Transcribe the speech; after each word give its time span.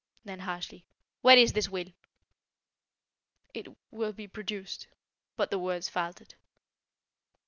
Then 0.25 0.39
harshly: 0.39 0.83
"Where 1.21 1.37
is 1.37 1.53
this 1.53 1.69
will?" 1.69 1.93
"It 3.53 3.67
will 3.91 4.13
be 4.13 4.27
produced." 4.27 4.87
But 5.35 5.51
the 5.51 5.59
words 5.59 5.89
faltered. 5.89 6.33